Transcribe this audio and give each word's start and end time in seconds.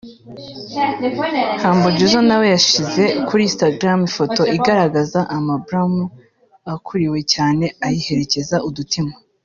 Humble 1.61 1.91
Jizzo 1.97 2.19
na 2.27 2.35
we 2.41 2.45
yashyize 2.55 3.03
kuri 3.27 3.41
Instagram 3.49 3.99
ifoto 4.09 4.41
igaragaza 4.57 5.19
Amy 5.35 5.55
Blauman 5.65 6.11
akuriwe 6.73 7.19
cyane 7.33 7.65
ayiherekeza 7.85 8.57
udutima 8.67 9.13